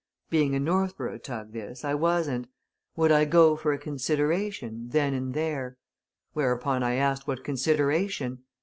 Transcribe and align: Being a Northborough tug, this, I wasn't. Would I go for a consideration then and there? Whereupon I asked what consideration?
Being 0.31 0.55
a 0.55 0.59
Northborough 0.59 1.19
tug, 1.19 1.53
this, 1.53 1.85
I 1.85 1.93
wasn't. 1.93 2.47
Would 2.95 3.11
I 3.11 3.23
go 3.23 3.55
for 3.55 3.71
a 3.71 3.77
consideration 3.77 4.87
then 4.89 5.13
and 5.13 5.35
there? 5.35 5.77
Whereupon 6.33 6.81
I 6.81 6.95
asked 6.95 7.27
what 7.27 7.43
consideration? 7.43 8.39